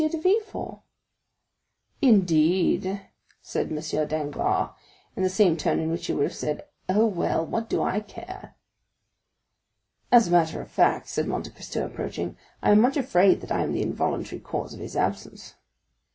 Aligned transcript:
de 0.01 0.17
Villefort." 0.19 0.79
"Indeed?" 2.01 3.05
said 3.39 3.71
M. 3.71 4.07
Danglars, 4.07 4.71
in 5.15 5.21
the 5.21 5.29
same 5.29 5.55
tone 5.55 5.77
in 5.79 5.91
which 5.91 6.07
he 6.07 6.13
would 6.13 6.23
have 6.23 6.33
said, 6.35 6.65
"Oh, 6.89 7.05
well, 7.05 7.45
what 7.45 7.69
do 7.69 7.83
I 7.83 7.99
care?" 7.99 8.55
"As 10.11 10.27
a 10.27 10.31
matter 10.31 10.59
of 10.59 10.71
fact," 10.71 11.07
said 11.07 11.27
Monte 11.27 11.51
Cristo, 11.51 11.85
approaching, 11.85 12.35
"I 12.63 12.71
am 12.71 12.81
much 12.81 12.97
afraid 12.97 13.41
that 13.41 13.51
I 13.51 13.61
am 13.61 13.73
the 13.73 13.83
involuntary 13.83 14.41
cause 14.41 14.73
of 14.73 14.79
his 14.79 14.95
absence." 14.97 15.53